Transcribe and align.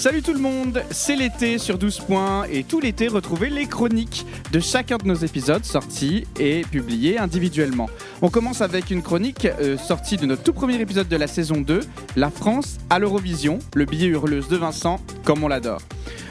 Salut 0.00 0.22
tout 0.22 0.32
le 0.32 0.40
monde, 0.40 0.82
c'est 0.90 1.14
l'été 1.14 1.58
sur 1.58 1.76
12 1.76 2.00
points 2.00 2.44
et 2.50 2.64
tout 2.64 2.80
l'été 2.80 3.06
retrouvez 3.06 3.50
les 3.50 3.66
chroniques 3.66 4.24
de 4.50 4.58
chacun 4.58 4.96
de 4.96 5.06
nos 5.06 5.14
épisodes 5.14 5.62
sortis 5.62 6.26
et 6.38 6.62
publiés 6.62 7.18
individuellement. 7.18 7.86
On 8.22 8.30
commence 8.30 8.62
avec 8.62 8.90
une 8.90 9.02
chronique 9.02 9.44
euh, 9.44 9.76
sortie 9.76 10.16
de 10.16 10.24
notre 10.24 10.42
tout 10.42 10.54
premier 10.54 10.80
épisode 10.80 11.06
de 11.06 11.16
la 11.16 11.26
saison 11.26 11.60
2, 11.60 11.80
La 12.16 12.30
France 12.30 12.78
à 12.88 12.98
l'Eurovision, 12.98 13.58
le 13.74 13.84
billet 13.84 14.06
hurleuse 14.06 14.48
de 14.48 14.56
Vincent, 14.56 15.00
comme 15.26 15.44
on 15.44 15.48
l'adore. 15.48 15.82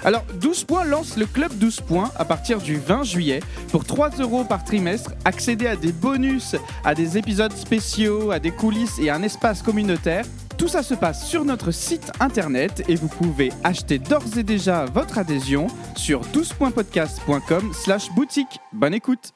Alors 0.04 0.26
12 0.42 0.64
points 0.64 0.84
lance 0.84 1.16
le 1.16 1.28
club 1.28 1.56
12 1.56 1.82
points 1.82 2.10
à 2.16 2.26
partir 2.26 2.58
du 2.58 2.78
20 2.78 3.04
juillet 3.04 3.42
pour 3.72 3.86
3 3.86 4.18
euros 4.18 4.46
par 4.46 4.64
trimestre, 4.64 5.12
accéder 5.26 5.68
à 5.68 5.76
des 5.76 5.92
bonus, 5.92 6.56
à 6.84 6.96
des 6.96 7.20
épisodes 7.20 7.54
spéciaux, 7.54 8.32
à 8.32 8.40
des 8.40 8.50
coulisses 8.50 8.98
et 8.98 9.12
à 9.12 9.16
un 9.16 9.22
espace 9.22 9.62
communautaire. 9.62 10.26
Tout 10.60 10.68
ça 10.68 10.84
se 10.84 10.94
passe 10.94 11.26
sur 11.26 11.46
notre 11.46 11.72
site 11.72 12.12
internet 12.20 12.84
et 12.90 12.96
vous 12.96 13.08
pouvez 13.08 13.50
acheter 13.64 13.98
d'ores 13.98 14.38
et 14.38 14.44
déjà 14.44 14.84
votre 14.84 15.18
adhésion 15.18 15.68
sur 15.96 16.20
12pointpodcast.com 16.34 17.72
slash 17.74 18.12
boutique. 18.12 18.60
Bonne 18.74 18.94
écoute 18.94 19.34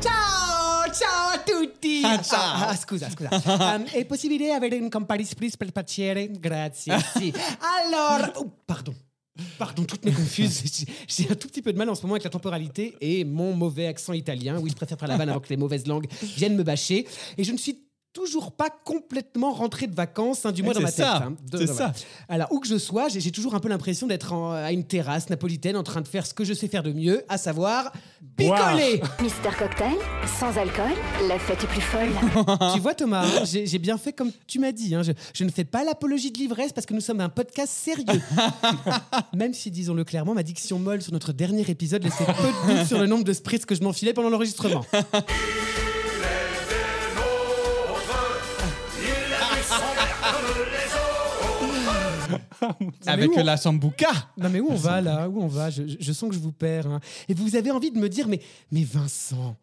Ciao, 0.00 0.90
ciao 0.90 1.34
a 1.34 1.38
tutti. 1.44 2.00
Ah, 2.06 2.18
ciao. 2.22 2.40
Ah, 2.40 2.68
ah, 2.70 2.76
scusa, 2.76 3.10
scusa. 3.10 3.28
Um, 3.76 3.84
è 3.92 4.06
possibile 4.06 4.54
avere 4.54 4.78
un 4.78 4.88
Camparis 4.88 5.34
please 5.34 5.58
per 5.58 5.72
piacere? 5.72 6.30
Grazie. 6.30 6.98
Sì. 7.14 7.30
Allora, 7.84 8.32
oh, 8.36 8.50
pardon. 8.64 8.96
Pardon, 9.58 9.84
toutes 9.84 10.04
mes 10.04 10.12
confuses. 10.12 10.62
J'ai- 11.08 11.30
un 11.30 11.34
tout 11.34 11.48
petit 11.48 11.62
peu 11.62 11.72
de 11.72 11.78
mal 11.78 11.88
en 11.88 11.94
ce 11.94 12.02
moment 12.02 12.14
avec 12.14 12.24
la 12.24 12.30
temporalité 12.30 12.94
et 13.00 13.24
mon 13.24 13.54
mauvais 13.54 13.86
accent 13.86 14.12
italien. 14.12 14.58
Oui, 14.60 14.70
je 14.70 14.76
préfère 14.76 14.98
faire 14.98 15.08
la 15.08 15.16
vanne 15.16 15.30
avant 15.30 15.40
que 15.40 15.48
les 15.48 15.56
mauvaises 15.56 15.86
langues 15.86 16.06
viennent 16.36 16.56
me 16.56 16.62
bâcher. 16.62 17.06
Et 17.38 17.44
je 17.44 17.52
ne 17.52 17.56
suis 17.56 17.78
toujours 18.12 18.52
pas 18.52 18.68
complètement 18.70 19.52
rentré 19.52 19.86
de 19.86 19.94
vacances, 19.94 20.44
hein, 20.44 20.52
du 20.52 20.62
moins 20.62 20.74
dans 20.74 20.80
ma 20.80 20.90
c'est 20.90 20.96
tête. 20.96 21.06
ça, 21.06 21.16
hein. 21.28 21.34
De- 21.50 21.66
ça. 21.66 21.92
Alors, 22.28 22.52
où 22.52 22.60
que 22.60 22.68
je 22.68 22.76
sois, 22.76 23.08
j'ai 23.08 23.30
toujours 23.30 23.54
un 23.54 23.60
peu 23.60 23.68
l'impression 23.68 24.06
d'être 24.06 24.32
en- 24.34 24.52
à 24.52 24.70
une 24.72 24.84
terrasse 24.84 25.30
napolitaine 25.30 25.76
en 25.76 25.82
train 25.82 26.00
de 26.02 26.08
faire 26.08 26.26
ce 26.26 26.34
que 26.34 26.44
je 26.44 26.52
sais 26.52 26.68
faire 26.68 26.82
de 26.82 26.92
mieux, 26.92 27.24
à 27.28 27.38
savoir 27.38 27.90
picoler. 28.36 29.00
Mister 29.22 29.48
Cocktail, 29.58 29.94
sans 30.38 30.56
alcool, 30.58 30.90
la 31.28 31.38
fête 31.38 31.64
est 31.64 31.66
plus 31.66 31.80
folle. 31.80 32.10
tu 32.74 32.80
vois 32.80 32.94
Thomas, 32.94 33.24
hein, 33.24 33.44
j'ai 33.44 33.66
j'ai 33.66 33.78
bien 33.78 33.96
fait 33.96 34.12
comme 34.12 34.30
tu 34.46 34.58
m'as 34.58 34.72
dit. 34.72 34.94
hein. 34.94 35.02
Je, 35.02 35.12
je 35.34 35.44
ne 35.44 35.50
fais 35.50 35.64
pas 35.64 35.82
l'apologie 35.84 36.30
de 36.30 36.38
l'ivresse 36.38 36.72
parce 36.72 36.86
que 36.86 36.94
nous 36.94 37.00
sommes 37.00 37.20
un 37.20 37.28
podcast 37.30 37.72
sérieux. 37.72 38.04
Même 39.34 39.54
si, 39.54 39.70
disons-le 39.70 40.04
clairement, 40.04 40.34
ma 40.34 40.42
diction 40.42 40.78
molle 40.78 41.00
sur 41.02 41.12
notre 41.12 41.32
dernier 41.32 41.62
épisode 41.70 42.02
laissait 42.04 42.24
peu 42.26 42.32
de 42.72 42.78
doute 42.78 42.86
sur 42.86 42.98
le 42.98 43.06
nombre 43.06 43.24
de 43.24 43.32
spritz 43.32 43.64
que 43.64 43.74
je 43.74 43.82
m'enfilais 43.82 44.12
pendant 44.12 44.28
l'enregistrement. 44.30 44.84
Avec 53.06 53.34
la 53.36 53.56
sambuca. 53.56 54.10
Non 54.36 54.48
mais 54.50 54.60
où 54.60 54.68
on 54.70 54.74
va 54.76 55.00
là 55.00 55.28
Où 55.28 55.42
on 55.42 55.46
va 55.46 55.70
je, 55.70 56.12
sens 56.12 56.28
que 56.28 56.34
je 56.34 56.40
vous 56.40 56.52
perds. 56.52 56.86
hein. 56.86 57.00
Et 57.28 57.34
vous 57.34 57.56
avez 57.56 57.70
envie 57.70 57.90
de 57.90 57.98
me 57.98 58.08
dire, 58.08 58.28
mais, 58.28 58.40
mais 58.70 58.84
Vincent, 58.84 59.56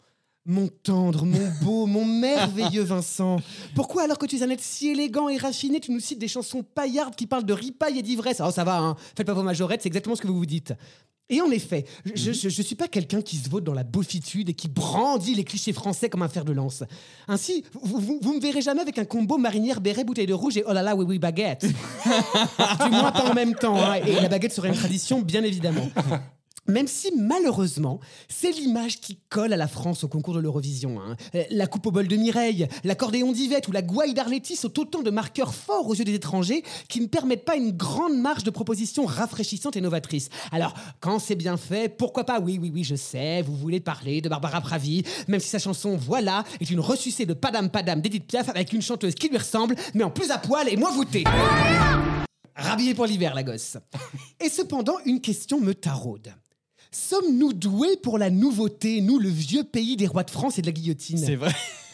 mon 0.46 0.68
tendre, 0.68 1.26
mon 1.26 1.52
beau, 1.62 1.86
mon 1.86 2.06
merveilleux 2.06 2.84
Vincent, 2.84 3.40
pourquoi 3.76 4.04
alors 4.04 4.18
que 4.18 4.26
tu 4.26 4.38
es 4.38 4.44
un 4.44 4.50
être 4.50 4.62
si 4.64 4.90
élégant 4.90 5.30
et 5.30 5.38
raffiné, 5.38 5.80
tu 5.80 5.92
nous 5.92 6.00
cites 6.00 6.20
des 6.20 6.28
chansons 6.28 6.64
paillardes 6.64 7.16
qui 7.16 7.28
parlent 7.28 7.46
de 7.46 7.54
ripaille 7.54 8.00
et 8.00 8.02
d'ivresse? 8.02 8.40
Alors 8.40 8.54
ça 8.54 8.64
va, 8.64 8.78
hein 8.80 8.96
faites 9.16 9.28
pas 9.28 9.34
vos 9.34 9.44
majorettes, 9.44 9.82
c'est 9.84 9.90
exactement 9.90 10.16
ce 10.16 10.22
que 10.22 10.28
vous 10.28 10.38
vous 10.38 10.46
dites. 10.46 10.74
Et 11.30 11.42
en 11.42 11.52
effet, 11.52 11.86
je, 12.16 12.32
je, 12.34 12.50
je 12.50 12.62
suis 12.62 12.76
pas 12.76 12.88
quelqu'un 12.88 13.22
qui 13.22 13.38
se 13.38 13.50
vaut 13.50 13.62
dans 13.62 13.74
la 13.74 13.84
beaufitude 13.84 14.50
et 14.50 14.54
qui 14.54 14.68
brandit 14.68 15.36
les 15.36 15.44
clichés 15.44 15.74
français 15.74 16.10
comme 16.10 16.24
un 16.24 16.28
fer 16.30 16.44
de 16.44 16.54
lance. 16.54 16.84
Ainsi, 17.28 17.64
vous, 17.84 18.00
vous, 18.00 18.20
vous 18.22 18.34
me 18.34 18.40
verrez 18.42 18.62
jamais 18.62 18.82
avec 18.82 18.98
un 18.98 19.06
combo 19.06 19.38
marinière, 19.38 19.80
béret, 19.80 20.04
bouteille 20.04 20.26
de 20.26 20.34
rouge 20.34 20.58
et 20.58 20.64
oh 20.68 20.74
là 20.74 20.82
là, 20.82 20.96
oui, 20.96 21.06
oui, 21.08 21.20
baguette. 21.20 21.66
du 22.06 22.90
moins 22.90 23.12
pas 23.12 23.30
en 23.30 23.34
même 23.36 23.54
temps. 23.54 23.78
hein. 23.78 23.96
Et 24.06 24.14
la 24.20 24.28
baguette 24.28 24.54
serait 24.54 24.70
une 24.70 24.76
tradition, 24.76 25.22
bien 25.22 25.44
évidemment. 25.44 25.88
Même 26.70 26.88
si 26.88 27.12
malheureusement, 27.18 28.00
c'est 28.28 28.52
l'image 28.52 29.00
qui 29.02 29.18
colle 29.30 29.54
à 29.54 29.58
la 29.58 29.68
France 29.68 30.04
au 30.04 30.08
concours 30.08 30.36
de 30.36 30.40
l'Eurovision. 30.40 31.02
hein. 31.02 31.16
Euh, 31.36 31.44
La 31.50 31.68
coupe 31.68 31.88
au 31.88 31.92
bol 31.92 32.08
de 32.08 32.16
Mireille, 32.16 32.68
l'accordéon 32.84 33.32
d'Yvette 33.32 33.68
ou 33.68 33.72
la 33.72 33.82
gouaille 33.82 34.14
d'Arletty 34.14 34.56
sont 34.56 34.80
autant 34.80 35.02
de 35.02 35.10
marqueurs 35.10 35.54
forts 35.54 35.88
aux 35.88 35.96
yeux 35.96 36.06
des 36.06 36.14
étrangers 36.14 36.64
qui 36.88 37.02
ne 37.02 37.08
permettent 37.08 37.44
pas 37.46 37.56
une 37.56 37.72
grande 37.72 38.18
marge 38.18 38.44
de 38.44 38.52
propositions 38.52 39.06
rafraîchissantes 39.06 39.76
et 39.76 39.82
novatrices. 39.82 40.30
Alors, 40.52 40.74
quand 41.00 41.20
c'est 41.20 41.36
bien 41.36 41.58
fait, 41.58 41.90
pourquoi 41.98 42.24
pas? 42.24 42.40
Oui, 42.40 42.60
oui, 42.62 42.72
oui, 42.74 42.84
je 42.84 42.96
sais, 42.96 43.42
vous 43.42 43.56
voulez 43.56 43.80
parler 43.80 44.22
de 44.22 44.30
Barbara 44.30 44.62
Pravi, 44.62 45.04
même 45.28 45.40
si 45.40 45.50
sa 45.50 45.60
chanson 45.60 45.98
Voilà 45.98 46.44
est 46.62 46.70
une 46.70 46.80
ressucée 46.80 47.26
de 47.26 47.34
Padam 47.34 47.70
Padam 47.70 48.00
d'Edith 48.00 48.28
Piaf 48.28 48.48
avec 48.50 48.74
une 48.74 48.82
chanteuse 48.82 49.16
qui 49.16 49.30
lui 49.30 49.38
ressemble, 49.38 49.76
mais 49.96 50.04
en 50.04 50.12
plus 50.12 50.30
à 50.32 50.38
poil 50.38 50.70
et 50.70 50.78
moins 50.78 50.92
voûtée. 50.92 51.24
Rhabillé 52.56 52.94
pour 52.94 53.06
l'hiver, 53.06 53.34
la 53.34 53.44
gosse. 53.44 53.78
Et 54.40 54.50
cependant, 54.50 54.98
une 55.06 55.22
question 55.22 55.60
me 55.60 55.74
taraude. 55.74 56.34
Sommes-nous 56.92 57.54
doués 57.54 57.98
pour 57.98 58.18
la 58.18 58.30
nouveauté, 58.30 59.02
nous, 59.02 59.20
le 59.20 59.30
vieux 59.30 59.64
pays 59.64 59.96
des 59.96 60.08
rois 60.08 60.24
de 60.24 60.32
France 60.32 60.58
et 60.58 60.62
de 60.62 60.66
la 60.68 60.72
guillotine 60.72 61.18
C'est 61.20 61.36
vrai. 61.36 61.52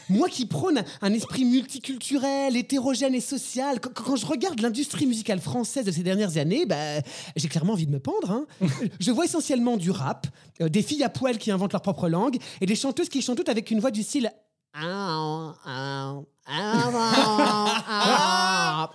Moi 0.07 0.29
qui 0.29 0.45
prône 0.45 0.83
un 1.01 1.13
esprit 1.13 1.45
multiculturel, 1.45 2.55
hétérogène 2.55 3.15
et 3.15 3.19
social, 3.21 3.79
quand, 3.81 3.91
quand 3.91 4.15
je 4.15 4.25
regarde 4.27 4.61
l'industrie 4.61 5.07
musicale 5.07 5.39
française 5.41 5.83
de 5.83 5.91
ces 5.91 6.03
dernières 6.03 6.37
années, 6.37 6.65
bah, 6.67 7.01
j'ai 7.35 7.47
clairement 7.47 7.73
envie 7.73 7.87
de 7.87 7.91
me 7.91 7.99
pendre. 7.99 8.29
hein. 8.31 8.45
je 8.99 9.11
vois 9.11 9.25
essentiellement 9.25 9.77
du 9.77 9.89
rap, 9.91 10.27
euh, 10.61 10.69
des 10.69 10.83
filles 10.83 11.03
à 11.03 11.09
poil 11.09 11.37
qui 11.39 11.49
inventent 11.49 11.73
leur 11.73 11.81
propre 11.81 12.07
langue 12.07 12.37
et 12.61 12.65
des 12.67 12.75
chanteuses 12.75 13.09
qui 13.09 13.21
chantent 13.23 13.37
toutes 13.37 13.49
avec 13.49 13.71
une 13.71 13.79
voix 13.79 13.89
du 13.91 14.03
style. 14.03 14.31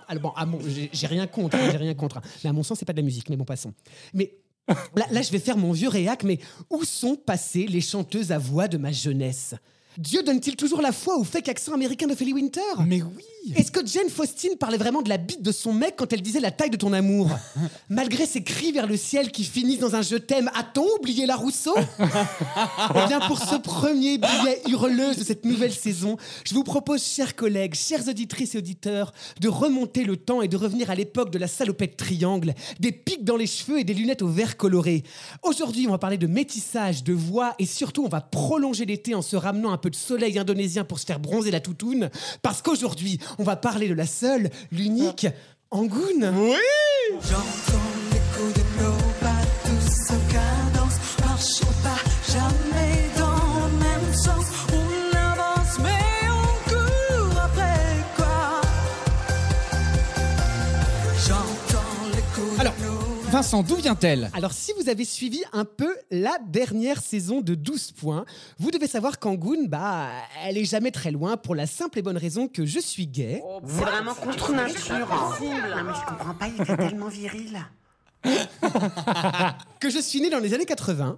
Alors 0.07 0.19
bon, 0.21 0.29
à 0.35 0.45
mon- 0.45 0.59
j'ai 0.67 0.89
j'ai 0.93 1.07
rien 1.07 1.27
contre, 1.27 1.57
hein, 1.57 1.67
j'ai 1.71 1.77
rien 1.77 1.93
contre. 1.93 2.17
hein. 2.17 2.21
Mais 2.43 2.49
à 2.49 2.53
mon 2.53 2.63
sens, 2.63 2.79
c'est 2.79 2.85
pas 2.85 2.93
de 2.93 2.97
la 2.99 3.03
musique, 3.03 3.29
mais 3.29 3.35
bon, 3.35 3.43
passons. 3.45 3.73
Mais 4.13 4.33
là, 4.95 5.21
je 5.21 5.31
vais 5.31 5.39
faire 5.39 5.57
mon 5.57 5.71
vieux 5.71 5.89
réac, 5.89 6.23
mais 6.23 6.39
où 6.69 6.83
sont 6.83 7.15
passées 7.15 7.67
les 7.67 7.81
chanteuses 7.81 8.31
à 8.31 8.37
voix 8.37 8.67
de 8.67 8.77
ma 8.77 8.91
jeunesse? 8.91 9.55
Dieu 9.97 10.23
donne-t-il 10.23 10.55
toujours 10.55 10.81
la 10.81 10.91
foi 10.91 11.17
au 11.17 11.23
fake 11.23 11.49
accent 11.49 11.73
américain 11.73 12.07
d'Ophélie 12.07 12.33
Winter? 12.33 12.61
Mais 12.85 13.01
oui. 13.01 13.23
Est-ce 13.55 13.71
que 13.71 13.85
Jane 13.85 14.09
Faustin 14.09 14.49
parlait 14.59 14.77
vraiment 14.77 15.01
de 15.01 15.09
la 15.09 15.17
bite 15.17 15.41
de 15.41 15.51
son 15.51 15.73
mec 15.73 15.95
quand 15.97 16.13
elle 16.13 16.21
disait 16.21 16.39
la 16.39 16.51
taille 16.51 16.69
de 16.69 16.77
ton 16.77 16.93
amour? 16.93 17.29
Malgré 17.89 18.27
ses 18.27 18.43
cris 18.43 18.71
vers 18.71 18.85
le 18.85 18.95
ciel 18.95 19.31
qui 19.31 19.43
finissent 19.43 19.79
dans 19.79 19.95
un 19.95 20.03
je 20.03 20.15
t'aime, 20.15 20.49
a-t-on 20.53 20.85
oublié 20.99 21.25
la 21.25 21.35
Rousseau? 21.35 21.75
Eh 22.93 23.07
bien, 23.07 23.19
pour 23.21 23.39
ce 23.39 23.55
premier 23.55 24.17
billet 24.17 24.61
hurleuse 24.67 25.17
de 25.17 25.23
cette 25.23 25.45
nouvelle 25.45 25.71
saison, 25.71 26.17
je 26.43 26.53
vous 26.53 26.63
propose, 26.63 27.03
chers 27.03 27.35
collègues, 27.35 27.73
chères 27.73 28.07
auditrices 28.07 28.55
et 28.55 28.57
auditeurs, 28.57 29.13
de 29.39 29.47
remonter 29.47 30.03
le 30.03 30.17
temps 30.17 30.41
et 30.41 30.47
de 30.47 30.57
revenir 30.57 30.89
à 30.89 30.95
l'époque 30.95 31.31
de 31.31 31.39
la 31.39 31.47
salopette 31.47 31.97
triangle, 31.97 32.53
des 32.79 32.91
pics 32.91 33.23
dans 33.23 33.37
les 33.37 33.47
cheveux 33.47 33.79
et 33.79 33.83
des 33.83 33.93
lunettes 33.93 34.21
au 34.21 34.27
vert 34.27 34.57
coloré. 34.57 35.03
Aujourd'hui, 35.43 35.87
on 35.87 35.91
va 35.91 35.97
parler 35.97 36.17
de 36.17 36.27
métissage, 36.27 37.03
de 37.03 37.13
voix 37.13 37.55
et 37.59 37.65
surtout, 37.65 38.03
on 38.03 38.09
va 38.09 38.21
prolonger 38.21 38.85
l'été 38.85 39.15
en 39.15 39.21
se 39.21 39.35
ramenant 39.35 39.71
un 39.71 39.77
peu 39.81 39.89
de 39.89 39.95
soleil 39.95 40.39
indonésien 40.39 40.85
pour 40.85 40.99
se 40.99 41.05
faire 41.05 41.19
bronzer 41.19 41.51
la 41.51 41.59
toutoune. 41.59 42.09
Parce 42.41 42.61
qu'aujourd'hui, 42.61 43.19
on 43.37 43.43
va 43.43 43.57
parler 43.57 43.89
de 43.89 43.93
la 43.93 44.07
seule, 44.07 44.49
l'unique 44.71 45.27
Angoune. 45.71 46.31
Oui. 46.35 47.19
J'entends 47.21 47.81
l'écho 48.11 48.51
des 48.53 49.10
Vincent, 63.41 63.63
d'où 63.63 63.73
vient-elle 63.75 64.29
Alors, 64.35 64.51
si 64.51 64.71
vous 64.79 64.87
avez 64.87 65.03
suivi 65.03 65.41
un 65.51 65.65
peu 65.65 65.97
la 66.11 66.37
dernière 66.45 67.01
saison 67.01 67.41
de 67.41 67.55
12 67.55 67.93
points, 67.93 68.23
vous 68.59 68.69
devez 68.69 68.85
savoir 68.85 69.17
qu'Angoune, 69.17 69.67
bah, 69.67 70.09
elle 70.45 70.59
est 70.59 70.63
jamais 70.63 70.91
très 70.91 71.09
loin 71.09 71.37
pour 71.37 71.55
la 71.55 71.65
simple 71.65 71.97
et 71.97 72.01
bonne 72.03 72.19
raison 72.19 72.47
que 72.47 72.67
je 72.67 72.77
suis 72.79 73.07
gay. 73.07 73.41
C'est 73.65 73.83
vraiment 73.83 74.13
contre 74.13 74.51
nature. 74.53 75.07
Non 75.09 75.83
mais 75.83 75.91
je 75.99 76.05
comprends 76.07 76.35
pas, 76.35 76.49
il 76.49 76.61
était 76.61 76.77
tellement 76.77 77.07
viril. 77.07 77.59
Que 79.79 79.89
je 79.89 79.97
suis 79.97 80.21
né 80.21 80.29
dans 80.29 80.37
les 80.37 80.53
années 80.53 80.67
80 80.67 81.17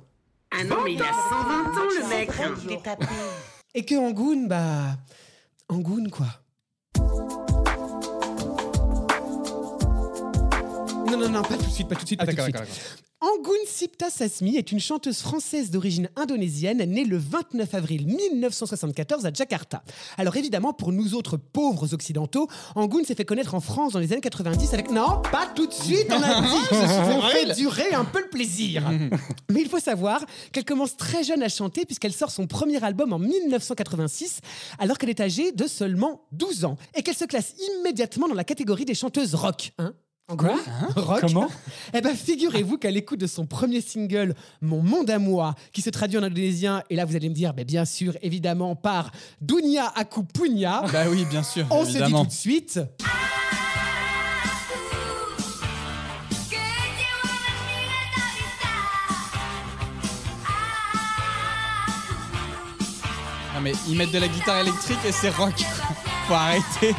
Ah 0.52 0.64
non 0.64 0.78
mais 0.86 0.94
il 0.94 1.02
a 1.02 1.08
120 1.08 1.12
ans 1.12 1.90
le 2.00 2.08
mec. 2.08 2.30
Il 2.64 2.72
est 2.72 2.84
tapé. 2.84 3.06
et 3.76 3.84
que 3.84 3.96
Angoune, 3.96 4.48
bah. 4.48 4.96
Angoune, 5.68 6.10
quoi. 6.10 6.28
Non, 11.24 11.30
non, 11.30 11.42
pas 11.42 11.56
tout 11.56 11.64
de 11.64 11.70
suite, 11.72 11.88
pas 11.88 11.96
tout 11.96 12.02
de 12.02 12.08
suite, 12.08 12.20
Ah, 12.22 12.26
pas 12.26 12.34
tout 12.34 12.38
de 12.38 12.44
suite. 12.44 12.58
Angoun 13.22 13.56
Sipta 13.66 14.10
Sasmi 14.10 14.58
est 14.58 14.74
une 14.74 14.82
chanteuse 14.82 15.20
française 15.20 15.72
d'origine 15.72 16.10
indonésienne 16.18 16.84
née 16.84 17.06
le 17.06 17.16
29 17.16 17.74
avril 17.74 18.06
1974 18.06 19.26
à 19.26 19.32
Jakarta. 19.32 19.82
Alors 20.18 20.36
évidemment, 20.36 20.74
pour 20.74 20.92
nous 20.92 21.16
autres 21.16 21.38
pauvres 21.38 21.94
occidentaux, 21.94 22.50
Angoun 22.76 23.06
s'est 23.06 23.16
fait 23.16 23.24
connaître 23.24 23.56
en 23.56 23.62
France 23.62 23.94
dans 23.94 24.00
les 24.00 24.12
années 24.12 24.20
90 24.20 24.74
avec... 24.74 24.92
Non, 24.92 25.22
pas 25.32 25.50
tout 25.56 25.66
de 25.66 25.72
suite, 25.72 26.08
on 26.10 26.22
a 26.22 26.42
dit 26.42 26.78
On 27.16 27.22
fait 27.22 27.54
durer 27.54 27.94
un 27.94 28.04
peu 28.04 28.20
le 28.20 28.28
plaisir. 28.28 28.92
Mais 29.50 29.62
il 29.62 29.70
faut 29.70 29.80
savoir 29.80 30.26
qu'elle 30.52 30.66
commence 30.66 30.98
très 30.98 31.24
jeune 31.24 31.44
à 31.44 31.48
chanter 31.48 31.86
puisqu'elle 31.86 32.12
sort 32.14 32.32
son 32.32 32.46
premier 32.46 32.84
album 32.84 33.14
en 33.14 33.20
1986 33.20 34.42
alors 34.80 34.98
qu'elle 34.98 35.12
est 35.12 35.22
âgée 35.22 35.54
de 35.54 35.66
seulement 35.68 36.26
12 36.34 36.66
ans 36.66 36.78
et 36.94 37.04
qu'elle 37.04 37.16
se 37.16 37.24
classe 37.24 37.54
immédiatement 37.80 38.28
dans 38.28 38.36
la 38.36 38.44
catégorie 38.44 38.84
des 38.84 38.96
chanteuses 38.96 39.34
rock. 39.34 39.72
Hein 39.78 39.94
Quoi 40.38 40.56
Rock 40.96 41.22
Comment 41.22 41.48
Eh 41.94 42.02
ben, 42.02 42.16
figurez-vous 42.16 42.78
qu'à 42.78 42.92
l'écoute 42.92 43.20
de 43.20 43.28
son 43.28 43.46
premier 43.46 43.82
single, 43.82 44.34
Mon 44.62 44.82
monde 44.82 45.10
à 45.10 45.20
moi, 45.20 45.56
qui 45.72 45.82
se 45.82 45.90
traduit 45.90 46.18
en 46.18 46.24
indonésien, 46.24 46.84
et 46.90 46.96
là 46.96 47.06
vous 47.06 47.16
allez 47.16 47.30
me 47.30 47.34
dire, 47.36 47.54
ben, 47.54 47.66
bien 47.66 47.86
sûr, 47.86 48.14
évidemment, 48.22 48.76
par 48.76 49.12
Dunia 49.42 49.92
Aku 49.96 50.24
Punya, 50.24 50.84
Bah 50.92 51.04
oui, 51.10 51.26
bien 51.26 51.44
sûr. 51.44 51.66
on 51.72 51.84
se 51.86 51.92
dit 51.92 51.98
évidemment. 51.98 52.22
tout 52.24 52.28
de 52.28 52.34
suite. 52.34 52.80
Non, 63.54 63.62
mais 63.62 63.74
ils 63.88 63.96
mettent 63.98 64.12
de 64.12 64.20
la 64.20 64.28
guitare 64.28 64.60
électrique 64.60 65.00
et 65.06 65.12
c'est 65.12 65.30
rock. 65.30 65.54
Faut 66.28 66.34
arrêter. 66.34 66.96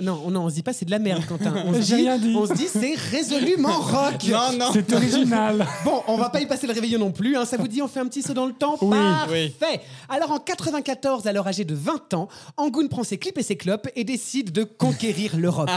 Non, 0.00 0.30
non, 0.30 0.44
on 0.44 0.48
se 0.50 0.54
dit 0.54 0.62
pas 0.62 0.72
c'est 0.72 0.84
de 0.84 0.90
la 0.90 0.98
merde, 0.98 1.24
Quentin. 1.26 1.54
On 1.66 1.72
se 1.74 1.80
J'ai 1.82 1.96
dit, 1.96 2.02
rien 2.02 2.18
dit. 2.18 2.34
on 2.36 2.46
se 2.46 2.54
dit 2.54 2.66
c'est 2.68 2.94
résolument 2.94 3.80
rock. 3.80 4.24
Non, 4.28 4.52
non. 4.58 4.70
C'est 4.72 4.92
original. 4.92 5.66
Bon, 5.84 6.02
on 6.08 6.16
va 6.16 6.30
pas 6.30 6.40
y 6.40 6.46
passer 6.46 6.66
le 6.66 6.72
réveillon 6.72 6.98
non 6.98 7.10
plus. 7.12 7.36
hein. 7.36 7.44
Ça 7.44 7.56
vous 7.56 7.68
dit, 7.68 7.80
on 7.82 7.88
fait 7.88 8.00
un 8.00 8.06
petit 8.06 8.22
saut 8.22 8.34
dans 8.34 8.46
le 8.46 8.52
temps 8.52 8.76
Oui. 8.82 8.90
Parfait. 9.58 9.80
Alors 10.08 10.30
en 10.32 10.38
94, 10.38 11.26
alors 11.26 11.46
âgée 11.46 11.64
de 11.64 11.74
20 11.74 12.14
ans, 12.14 12.28
Angoun 12.56 12.88
prend 12.88 13.02
ses 13.04 13.18
clips 13.18 13.38
et 13.38 13.42
ses 13.42 13.56
clopes 13.56 13.88
et 13.96 14.04
décide 14.04 14.52
de 14.52 14.64
conquérir 14.64 15.36
l'Europe. 15.36 15.70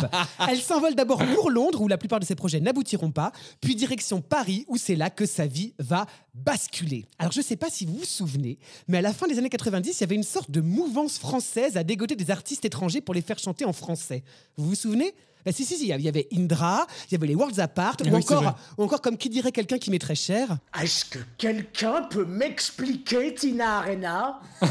Elle 0.49 0.59
s'envole 0.59 0.95
d'abord 0.95 1.23
pour 1.35 1.49
Londres, 1.49 1.81
où 1.81 1.87
la 1.87 1.97
plupart 1.97 2.19
de 2.19 2.25
ses 2.25 2.35
projets 2.35 2.59
n'aboutiront 2.59 3.11
pas, 3.11 3.31
puis 3.61 3.75
direction 3.75 4.21
Paris, 4.21 4.65
où 4.67 4.77
c'est 4.77 4.95
là 4.95 5.09
que 5.09 5.25
sa 5.25 5.45
vie 5.45 5.73
va 5.79 6.05
basculer. 6.35 7.05
Alors 7.19 7.31
je 7.31 7.41
sais 7.41 7.55
pas 7.55 7.69
si 7.69 7.85
vous 7.85 7.93
vous 7.99 8.05
souvenez, 8.05 8.57
mais 8.87 8.97
à 8.97 9.01
la 9.01 9.13
fin 9.13 9.27
des 9.27 9.37
années 9.37 9.49
90, 9.49 9.97
il 9.97 10.01
y 10.01 10.03
avait 10.03 10.15
une 10.15 10.23
sorte 10.23 10.51
de 10.51 10.61
mouvance 10.61 11.17
française 11.19 11.77
à 11.77 11.83
dégoter 11.83 12.15
des 12.15 12.29
artistes 12.31 12.65
étrangers 12.65 13.01
pour 13.01 13.13
les 13.13 13.21
faire 13.21 13.39
chanter 13.39 13.65
en 13.65 13.73
français. 13.73 14.12
Vous 14.57 14.69
vous 14.69 14.75
souvenez 14.75 15.13
bah, 15.45 15.51
si, 15.51 15.65
si, 15.65 15.75
si, 15.77 15.87
il 15.89 16.01
y 16.01 16.07
avait 16.07 16.27
Indra, 16.33 16.87
il 17.09 17.13
y 17.13 17.15
avait 17.15 17.27
les 17.27 17.35
Worlds 17.35 17.59
Apart, 17.59 17.97
ou, 18.01 18.09
oui, 18.13 18.23
c'est 18.25 18.33
vrai. 18.33 18.45
encore, 18.47 18.59
ou 18.77 18.83
encore, 18.83 19.01
comme 19.01 19.17
qui 19.17 19.29
dirait 19.29 19.51
quelqu'un 19.51 19.77
qui 19.77 19.91
m'est 19.91 19.99
très 19.99 20.15
cher, 20.15 20.57
Est-ce 20.81 21.05
que 21.05 21.19
quelqu'un 21.37 22.03
peut 22.09 22.25
m'expliquer 22.25 23.33
Tina 23.33 23.79
Arena? 23.79 24.39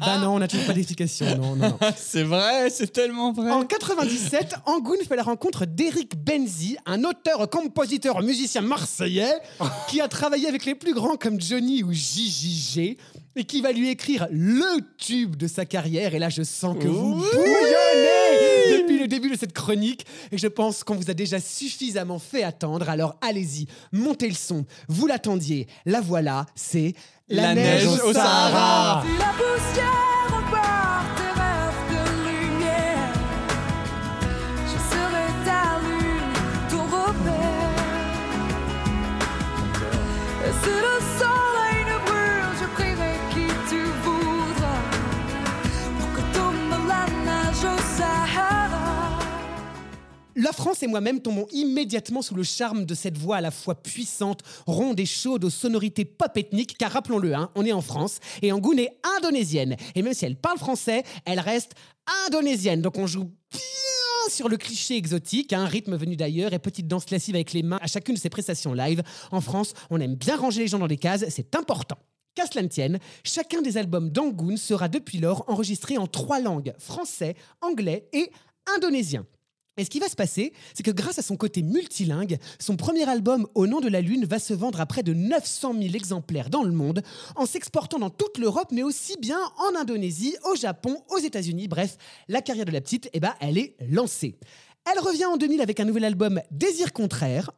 Bah 0.00 0.18
non, 0.18 0.34
on 0.34 0.38
n'a 0.38 0.48
toujours 0.48 0.66
pas 0.66 0.72
d'explication. 0.72 1.26
Non, 1.36 1.56
non, 1.56 1.68
non. 1.68 1.78
C'est 1.96 2.24
vrai, 2.24 2.68
c'est 2.70 2.92
tellement 2.92 3.32
vrai. 3.32 3.50
En 3.50 3.64
97, 3.64 4.56
Angoun 4.66 4.98
fait 5.06 5.16
la 5.16 5.22
rencontre 5.22 5.64
d'Eric 5.66 6.16
Benzi, 6.16 6.76
un 6.86 7.04
auteur, 7.04 7.48
compositeur, 7.48 8.22
musicien 8.22 8.60
marseillais 8.60 9.34
qui 9.88 10.00
a 10.00 10.08
travaillé 10.08 10.48
avec 10.48 10.64
les 10.64 10.74
plus 10.74 10.94
grands 10.94 11.16
comme 11.16 11.40
Johnny 11.40 11.82
ou 11.82 11.92
JJG 11.92 12.96
et 13.36 13.44
qui 13.44 13.62
va 13.62 13.72
lui 13.72 13.88
écrire 13.90 14.28
le 14.30 14.80
tube 14.98 15.36
de 15.36 15.46
sa 15.46 15.64
carrière. 15.64 16.14
Et 16.14 16.18
là, 16.18 16.28
je 16.28 16.42
sens 16.42 16.76
que 16.78 16.86
vous 16.86 17.14
bouillonnez 17.14 18.23
le 19.04 19.08
début 19.08 19.30
de 19.30 19.36
cette 19.36 19.52
chronique 19.52 20.06
et 20.32 20.38
je 20.38 20.46
pense 20.46 20.82
qu'on 20.82 20.94
vous 20.94 21.10
a 21.10 21.14
déjà 21.14 21.38
suffisamment 21.38 22.18
fait 22.18 22.42
attendre. 22.42 22.88
Alors 22.88 23.16
allez-y, 23.20 23.66
montez 23.92 24.28
le 24.28 24.34
son. 24.34 24.64
Vous 24.88 25.06
l'attendiez. 25.06 25.68
La 25.84 26.00
voilà, 26.00 26.46
c'est 26.54 26.94
La 27.28 27.54
neige 27.54 27.86
au 27.86 28.12
Sahara. 28.12 29.04
La 29.18 29.26
poussière 29.26 30.13
La 50.44 50.52
France 50.52 50.82
et 50.82 50.86
moi-même 50.86 51.22
tombons 51.22 51.46
immédiatement 51.52 52.20
sous 52.20 52.34
le 52.34 52.42
charme 52.42 52.84
de 52.84 52.94
cette 52.94 53.16
voix 53.16 53.36
à 53.36 53.40
la 53.40 53.50
fois 53.50 53.76
puissante, 53.76 54.42
ronde 54.66 55.00
et 55.00 55.06
chaude 55.06 55.42
aux 55.42 55.48
sonorités 55.48 56.04
pop 56.04 56.36
ethniques, 56.36 56.76
car 56.76 56.92
rappelons-le, 56.92 57.34
hein, 57.34 57.50
on 57.54 57.64
est 57.64 57.72
en 57.72 57.80
France 57.80 58.18
et 58.42 58.52
Angoun 58.52 58.78
est 58.78 58.94
indonésienne. 59.16 59.74
Et 59.94 60.02
même 60.02 60.12
si 60.12 60.26
elle 60.26 60.36
parle 60.36 60.58
français, 60.58 61.02
elle 61.24 61.40
reste 61.40 61.72
indonésienne. 62.26 62.82
Donc 62.82 62.98
on 62.98 63.06
joue 63.06 63.24
bien 63.24 64.28
sur 64.28 64.50
le 64.50 64.58
cliché 64.58 64.98
exotique, 64.98 65.54
un 65.54 65.64
rythme 65.64 65.96
venu 65.96 66.14
d'ailleurs 66.14 66.52
et 66.52 66.58
petite 66.58 66.88
danse 66.88 67.08
lascive 67.08 67.36
avec 67.36 67.54
les 67.54 67.62
mains 67.62 67.78
à 67.80 67.86
chacune 67.86 68.16
de 68.16 68.20
ses 68.20 68.28
prestations 68.28 68.74
live. 68.74 69.02
En 69.30 69.40
France, 69.40 69.72
on 69.88 69.98
aime 69.98 70.14
bien 70.14 70.36
ranger 70.36 70.60
les 70.60 70.68
gens 70.68 70.78
dans 70.78 70.86
des 70.88 70.98
cases, 70.98 71.24
c'est 71.30 71.56
important. 71.56 71.96
Qu'à 72.34 72.44
cela 72.44 72.64
ne 72.64 72.68
tienne, 72.68 72.98
chacun 73.22 73.62
des 73.62 73.78
albums 73.78 74.10
d'Angoun 74.10 74.58
sera 74.58 74.88
depuis 74.88 75.20
lors 75.20 75.48
enregistré 75.48 75.96
en 75.96 76.06
trois 76.06 76.38
langues, 76.38 76.74
français, 76.78 77.34
anglais 77.62 78.10
et 78.12 78.30
indonésien. 78.76 79.24
Et 79.76 79.84
ce 79.84 79.90
qui 79.90 79.98
va 79.98 80.08
se 80.08 80.14
passer, 80.14 80.52
c'est 80.72 80.84
que 80.84 80.92
grâce 80.92 81.18
à 81.18 81.22
son 81.22 81.36
côté 81.36 81.62
multilingue, 81.62 82.38
son 82.60 82.76
premier 82.76 83.08
album 83.08 83.48
Au 83.56 83.66
nom 83.66 83.80
de 83.80 83.88
la 83.88 84.00
Lune 84.00 84.24
va 84.24 84.38
se 84.38 84.54
vendre 84.54 84.80
à 84.80 84.86
près 84.86 85.02
de 85.02 85.14
900 85.14 85.74
000 85.80 85.94
exemplaires 85.94 86.48
dans 86.48 86.62
le 86.62 86.70
monde, 86.70 87.02
en 87.34 87.44
s'exportant 87.44 87.98
dans 87.98 88.10
toute 88.10 88.38
l'Europe, 88.38 88.68
mais 88.70 88.84
aussi 88.84 89.16
bien 89.18 89.40
en 89.58 89.76
Indonésie, 89.76 90.36
au 90.44 90.54
Japon, 90.54 91.02
aux 91.10 91.18
États-Unis. 91.18 91.66
Bref, 91.66 91.96
la 92.28 92.40
carrière 92.40 92.66
de 92.66 92.70
la 92.70 92.80
petite, 92.80 93.10
eh 93.14 93.20
ben, 93.20 93.34
elle 93.40 93.58
est 93.58 93.74
lancée. 93.90 94.38
Elle 94.90 95.00
revient 95.00 95.24
en 95.24 95.36
2000 95.36 95.60
avec 95.60 95.80
un 95.80 95.84
nouvel 95.86 96.04
album 96.04 96.40
Désir 96.52 96.92
contraire, 96.92 97.50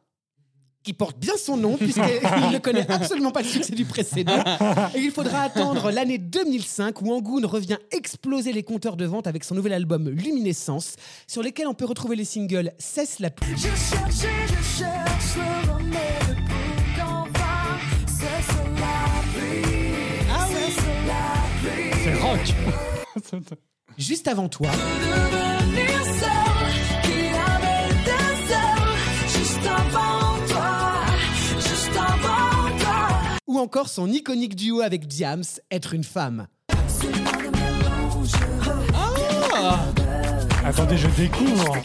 qui 0.87 0.93
porte 0.93 1.19
bien 1.19 1.35
son 1.35 1.57
nom, 1.57 1.75
puisqu'il 1.75 2.01
ne 2.53 2.59
connaît 2.59 2.89
absolument 2.89 3.31
pas 3.31 3.41
le 3.41 3.47
succès 3.49 3.75
du 3.75 3.83
précédent. 3.83 4.41
Et 4.95 4.99
il 4.99 5.11
faudra 5.11 5.41
attendre 5.41 5.91
l'année 5.91 6.17
2005, 6.17 7.01
où 7.01 7.11
Angoun 7.11 7.45
revient 7.45 7.75
exploser 7.91 8.53
les 8.53 8.63
compteurs 8.63 8.95
de 8.95 9.03
vente 9.03 9.27
avec 9.27 9.43
son 9.43 9.53
nouvel 9.53 9.73
album 9.73 10.07
Luminescence, 10.07 10.95
sur 11.27 11.43
lesquels 11.43 11.67
on 11.67 11.73
peut 11.73 11.83
retrouver 11.83 12.15
les 12.15 12.23
singles 12.23 12.71
Cesse 12.79 13.19
la 13.19 13.31
pluie. 13.31 13.53
Je 13.57 13.63
cherche 13.63 14.23
et 14.23 14.47
je 14.47 14.53
cherche 14.79 15.35
le 15.35 15.73
remède 15.73 16.37
pour 16.47 16.85
qu'enfin 16.95 17.79
cesse 18.07 18.55
la 18.79 19.11
pluie. 19.33 20.23
Ah 20.31 20.47
Cesse 20.47 20.85
la 21.05 21.43
pluie. 21.59 21.91
C'est 22.01 22.15
rock. 23.33 23.51
Juste 23.97 24.29
avant 24.29 24.47
toi, 24.47 24.69
Devenir 24.71 25.97
ou 33.57 33.59
encore 33.59 33.89
son 33.89 34.07
iconique 34.11 34.55
duo 34.55 34.81
avec 34.81 35.07
Diams, 35.07 35.43
Être 35.71 35.95
une 35.95 36.03
femme. 36.03 36.47
Mélange. 37.03 38.31
Attendez, 40.63 40.97
je 40.97 41.07
découvre. 41.07 41.75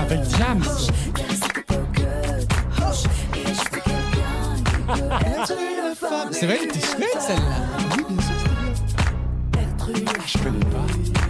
Avec 0.00 0.24
femme. 5.94 6.28
C'est 6.32 6.46
vrai, 6.46 6.58
elle 6.60 6.68
était 6.68 6.80
chouette 6.80 7.18
celle-là. 7.20 7.42
Oui, 7.96 8.04
bien 8.08 8.20
sûr, 8.20 8.34
c'était 9.86 10.00
bien. 10.00 10.12
Je 10.26 10.38
connais 10.38 10.64
pas. 10.66 11.21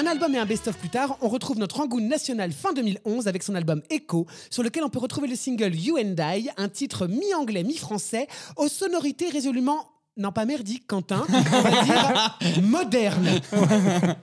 Un 0.00 0.06
album 0.06 0.34
et 0.34 0.38
un 0.38 0.46
best-of 0.46 0.78
plus 0.78 0.88
tard, 0.88 1.18
on 1.20 1.28
retrouve 1.28 1.58
notre 1.58 1.78
Angoun 1.78 2.08
national 2.08 2.52
fin 2.52 2.72
2011 2.72 3.28
avec 3.28 3.42
son 3.42 3.54
album 3.54 3.82
Echo, 3.90 4.26
sur 4.48 4.62
lequel 4.62 4.82
on 4.82 4.88
peut 4.88 4.98
retrouver 4.98 5.28
le 5.28 5.36
single 5.36 5.74
You 5.74 5.98
and 5.98 6.14
I, 6.18 6.48
un 6.56 6.70
titre 6.70 7.06
mi-anglais, 7.06 7.64
mi-français, 7.64 8.26
aux 8.56 8.68
sonorités 8.68 9.28
résolument 9.28 9.90
non 10.16 10.32
pas 10.32 10.46
merdique, 10.46 10.86
Quentin, 10.86 11.26
on 11.28 11.60
va 11.60 11.82
dire 11.82 12.38
moderne. 12.62 13.28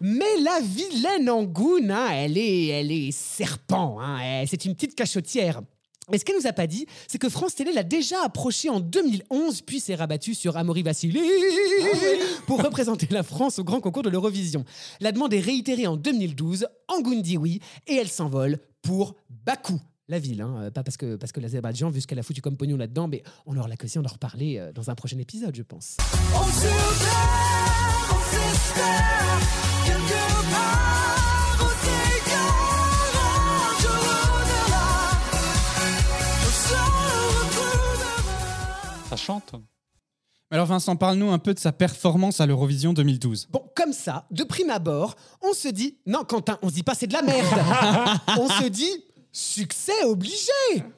Mais 0.01 0.39
la 0.41 0.61
vilaine 0.61 1.29
Angoun, 1.29 1.91
hein, 1.91 2.07
elle, 2.11 2.39
est, 2.39 2.67
elle 2.69 2.91
est 2.91 3.11
serpent, 3.11 3.99
hein, 4.01 4.45
c'est 4.47 4.65
une 4.65 4.73
petite 4.73 4.95
cachotière. 4.95 5.61
Et 6.13 6.17
ce 6.17 6.23
qu'elle 6.23 6.37
nous 6.37 6.47
a 6.47 6.53
pas 6.53 6.67
dit, 6.67 6.85
c'est 7.07 7.17
que 7.17 7.27
France 7.27 7.55
Télé 7.55 7.73
l'a 7.73 7.83
déjà 7.83 8.23
approché 8.23 8.69
en 8.69 8.79
2011, 8.79 9.61
puis 9.63 9.81
s'est 9.81 9.95
rabattu 9.95 10.35
sur 10.35 10.55
Amaury 10.55 10.81
Vassili 10.81 11.19
pour 12.47 12.63
représenter 12.63 13.07
la 13.11 13.23
France 13.23 13.59
au 13.59 13.65
grand 13.65 13.81
concours 13.81 14.03
de 14.03 14.09
l'Eurovision. 14.09 14.63
La 15.01 15.11
demande 15.11 15.33
est 15.33 15.41
réitérée 15.41 15.85
en 15.85 15.97
2012, 15.97 16.67
Angoun 16.87 17.21
dit 17.21 17.37
oui, 17.37 17.59
et 17.87 17.95
elle 17.95 18.07
s'envole 18.07 18.59
pour 18.81 19.15
Bakou. 19.45 19.81
La 20.07 20.19
ville, 20.19 20.41
hein, 20.41 20.55
euh, 20.61 20.71
pas 20.71 20.83
parce 20.83 20.95
que, 20.95 21.17
parce 21.17 21.33
que 21.33 21.41
l'Azerbaïdjan, 21.41 21.89
vu 21.89 21.99
ce 21.99 22.07
qu'elle 22.07 22.19
a 22.19 22.23
foutu 22.23 22.41
comme 22.41 22.55
pognon 22.55 22.77
là-dedans, 22.77 23.09
mais 23.09 23.21
on 23.45 23.57
aura 23.57 23.67
l'occasion 23.67 24.01
d'en 24.01 24.09
reparler 24.09 24.57
euh, 24.57 24.71
dans 24.71 24.89
un 24.89 24.95
prochain 24.95 25.17
épisode, 25.19 25.53
je 25.53 25.63
pense. 25.63 25.97
On 26.33 26.45
chante. 39.17 39.55
Alors 40.49 40.65
Vincent, 40.65 40.95
parle-nous 40.95 41.29
un 41.29 41.39
peu 41.39 41.53
de 41.53 41.59
sa 41.59 41.73
performance 41.73 42.39
à 42.39 42.45
l'Eurovision 42.45 42.93
2012. 42.93 43.49
Bon, 43.51 43.61
comme 43.75 43.91
ça, 43.91 44.25
de 44.31 44.45
prime 44.45 44.69
abord, 44.69 45.15
on 45.41 45.53
se 45.53 45.67
dit. 45.67 45.97
Non, 46.05 46.23
Quentin, 46.23 46.57
on 46.61 46.69
se 46.69 46.75
dit 46.75 46.83
pas 46.83 46.95
c'est 46.95 47.07
de 47.07 47.13
la 47.13 47.21
merde. 47.21 48.19
on 48.39 48.47
se 48.47 48.67
dit. 48.67 49.03
Succès 49.33 50.03
obligé 50.05 50.51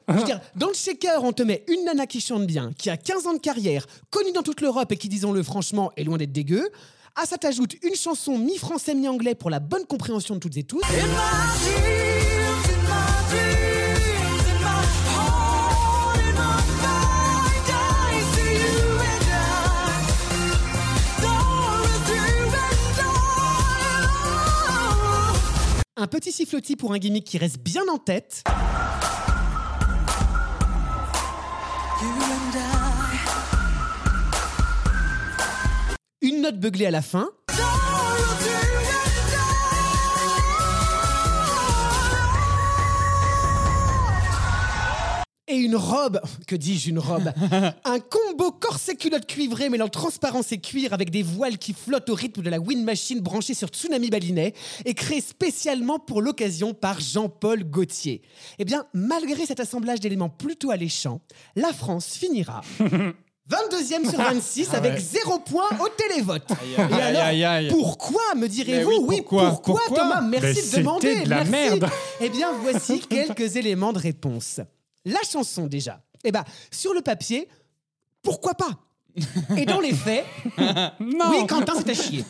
Je 0.08 0.14
veux 0.14 0.24
dire, 0.24 0.40
dans 0.56 0.68
le 0.68 0.74
shaker, 0.74 1.22
on 1.24 1.32
te 1.32 1.42
met 1.42 1.62
une 1.68 1.84
nana 1.84 2.06
qui 2.06 2.22
chante 2.22 2.46
bien, 2.46 2.72
qui 2.72 2.88
a 2.88 2.96
15 2.96 3.26
ans 3.26 3.34
de 3.34 3.38
carrière, 3.38 3.86
connue 4.08 4.32
dans 4.32 4.42
toute 4.42 4.62
l'Europe 4.62 4.90
et 4.92 4.96
qui, 4.96 5.10
disons-le 5.10 5.42
franchement, 5.42 5.92
est 5.98 6.04
loin 6.04 6.16
d'être 6.16 6.32
dégueu. 6.32 6.70
À 7.16 7.26
ça 7.26 7.36
t'ajoute 7.36 7.74
une 7.82 7.94
chanson 7.94 8.38
mi-français, 8.38 8.94
mi-anglais 8.94 9.34
pour 9.34 9.50
la 9.50 9.60
bonne 9.60 9.84
compréhension 9.84 10.36
de 10.36 10.40
toutes 10.40 10.56
et 10.56 10.64
tous. 10.64 10.80
In 10.84 11.06
my 13.34 13.69
Un 26.02 26.06
petit 26.06 26.32
sifflotis 26.32 26.76
pour 26.76 26.94
un 26.94 26.98
gimmick 26.98 27.26
qui 27.26 27.36
reste 27.36 27.58
bien 27.58 27.82
en 27.92 27.98
tête. 27.98 28.42
Une 36.22 36.40
note 36.40 36.58
beuglée 36.58 36.86
à 36.86 36.90
la 36.90 37.02
fin. 37.02 37.28
Et 45.52 45.56
une 45.56 45.74
robe, 45.74 46.20
que 46.46 46.54
dis-je 46.54 46.90
une 46.90 47.00
robe? 47.00 47.32
Un 47.84 47.98
combo 47.98 48.52
corset 48.52 48.94
culotte 48.94 49.26
cuivré 49.26 49.68
mêlant 49.68 49.88
transparence 49.88 50.52
et 50.52 50.58
cuir 50.58 50.92
avec 50.92 51.10
des 51.10 51.24
voiles 51.24 51.58
qui 51.58 51.72
flottent 51.72 52.08
au 52.08 52.14
rythme 52.14 52.42
de 52.42 52.50
la 52.50 52.60
wind 52.60 52.84
machine 52.84 53.18
branchée 53.18 53.54
sur 53.54 53.66
Tsunami 53.68 54.10
Balinet 54.10 54.54
et 54.84 54.94
créé 54.94 55.20
spécialement 55.20 55.98
pour 55.98 56.22
l'occasion 56.22 56.72
par 56.72 57.00
Jean-Paul 57.00 57.64
Gaultier. 57.64 58.22
Eh 58.60 58.64
bien, 58.64 58.86
malgré 58.94 59.44
cet 59.44 59.58
assemblage 59.58 59.98
d'éléments 59.98 60.28
plutôt 60.28 60.70
alléchants, 60.70 61.20
la 61.56 61.72
France 61.72 62.14
finira 62.14 62.60
22e 63.50 64.08
sur 64.08 64.18
26 64.18 64.72
avec 64.74 64.98
0 65.00 65.40
point 65.40 65.68
au 65.80 65.88
télévote. 65.88 66.48
Et 66.76 66.80
aïe, 66.80 66.92
alors, 67.02 67.22
aïe, 67.22 67.44
aïe. 67.44 67.68
pourquoi 67.70 68.36
me 68.36 68.46
direz-vous 68.46 68.88
oui, 68.88 68.96
Oui, 69.00 69.16
pourquoi 69.22 69.50
pourquoi, 69.50 69.80
Pourquoi? 69.86 70.04
Thomas? 70.04 70.20
Mais 70.20 70.38
Merci 70.40 70.70
de 70.70 70.76
demander. 70.76 71.22
de 71.24 71.28
la 71.28 71.36
merci. 71.44 71.50
merde. 71.50 71.88
Eh 72.20 72.28
bien, 72.28 72.52
voici 72.62 73.00
quelques 73.10 73.56
éléments 73.56 73.92
de 73.92 73.98
réponse. 73.98 74.60
La 75.04 75.20
chanson, 75.22 75.66
déjà. 75.66 76.02
Eh 76.24 76.32
bien, 76.32 76.44
sur 76.70 76.92
le 76.94 77.00
papier, 77.00 77.48
pourquoi 78.22 78.54
pas? 78.54 78.78
Et 79.56 79.66
dans 79.66 79.80
les 79.80 79.92
faits, 79.92 80.24
oui, 80.58 81.46
Quentin, 81.48 81.74
c'est 81.78 81.90
à 81.90 81.94
chier. 81.94 82.24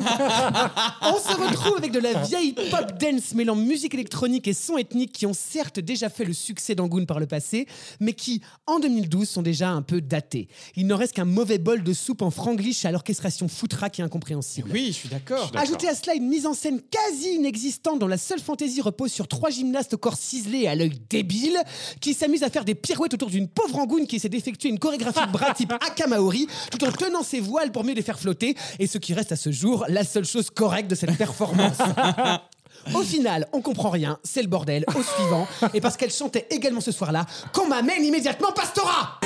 On 1.02 1.16
se 1.16 1.36
retrouve 1.36 1.76
avec 1.76 1.92
de 1.92 1.98
la 1.98 2.22
vieille 2.22 2.52
pop 2.52 2.98
dance 2.98 3.34
mêlant 3.34 3.56
musique 3.56 3.94
électronique 3.94 4.48
et 4.48 4.54
son 4.54 4.76
ethnique 4.78 5.12
qui 5.12 5.26
ont 5.26 5.32
certes 5.34 5.80
déjà 5.80 6.08
fait 6.08 6.24
le 6.24 6.32
succès 6.32 6.74
d'Angoon 6.74 7.06
par 7.06 7.20
le 7.20 7.26
passé, 7.26 7.66
mais 8.00 8.12
qui, 8.12 8.42
en 8.66 8.80
2012, 8.80 9.28
sont 9.28 9.42
déjà 9.42 9.70
un 9.70 9.82
peu 9.82 10.00
datés. 10.00 10.48
Il 10.76 10.86
n'en 10.86 10.96
reste 10.96 11.14
qu'un 11.14 11.24
mauvais 11.24 11.58
bol 11.58 11.82
de 11.82 11.92
soupe 11.92 12.22
en 12.22 12.30
franglish 12.30 12.84
à 12.84 12.90
l'orchestration 12.90 13.48
foutraque 13.48 14.00
et 14.00 14.02
incompréhensible. 14.02 14.70
Oui, 14.72 14.86
je 14.88 14.92
suis 14.92 15.08
d'accord. 15.08 15.50
Ajoutez 15.54 15.88
à 15.88 15.94
cela 15.94 16.14
une 16.14 16.28
mise 16.28 16.46
en 16.46 16.54
scène 16.54 16.80
quasi 16.80 17.34
inexistante 17.34 17.98
dont 17.98 18.06
la 18.06 18.18
seule 18.18 18.40
fantaisie 18.40 18.80
repose 18.80 19.12
sur 19.12 19.28
trois 19.28 19.50
gymnastes 19.50 19.94
au 19.94 19.98
corps 19.98 20.16
ciselé 20.16 20.60
et 20.60 20.68
à 20.68 20.74
l'œil 20.74 21.00
débile 21.08 21.58
qui 22.00 22.14
s'amusent 22.14 22.42
à 22.42 22.50
faire 22.50 22.64
des 22.64 22.74
pirouettes 22.74 23.14
autour 23.14 23.30
d'une 23.30 23.48
pauvre 23.48 23.78
angoune 23.78 24.06
qui 24.06 24.16
essaie 24.16 24.28
d'effectuer 24.28 24.68
une 24.68 24.78
chorégraphie 24.78 25.26
de 25.26 25.32
bras 25.32 25.52
type 25.54 25.72
Akamaori 25.72 26.46
tout 26.70 26.79
en 26.82 26.92
tenant 26.92 27.22
ses 27.22 27.40
voiles 27.40 27.72
pour 27.72 27.84
mieux 27.84 27.94
les 27.94 28.02
faire 28.02 28.18
flotter 28.18 28.56
et 28.78 28.86
ce 28.86 28.98
qui 28.98 29.14
reste 29.14 29.32
à 29.32 29.36
ce 29.36 29.50
jour 29.50 29.84
la 29.88 30.04
seule 30.04 30.24
chose 30.24 30.50
correcte 30.50 30.90
de 30.90 30.94
cette 30.94 31.16
performance. 31.16 31.78
Au 32.94 33.02
final, 33.02 33.46
on 33.52 33.60
comprend 33.60 33.90
rien, 33.90 34.18
c'est 34.24 34.42
le 34.42 34.48
bordel. 34.48 34.84
Au 34.88 35.02
suivant, 35.02 35.46
et 35.74 35.80
parce 35.80 35.96
qu'elle 35.96 36.10
chantait 36.10 36.46
également 36.50 36.80
ce 36.80 36.92
soir-là, 36.92 37.26
qu'on 37.52 37.66
m'amène 37.66 38.04
immédiatement 38.04 38.52
Pastora 38.52 39.20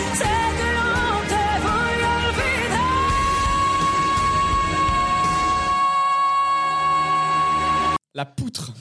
La 8.16 8.24
poutre. 8.24 8.72